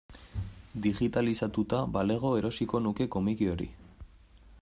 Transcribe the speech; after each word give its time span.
Digitalizatuta 0.85 1.81
balego 1.99 2.33
erosiko 2.41 2.83
nuke 2.87 3.09
komiki 3.17 3.51
hori. 3.55 3.69